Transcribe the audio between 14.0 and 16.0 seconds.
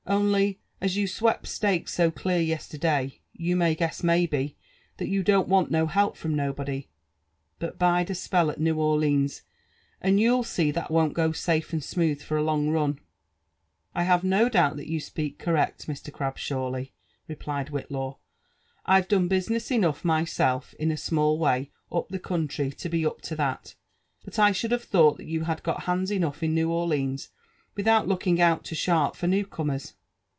have no doi|bt that you speak correct,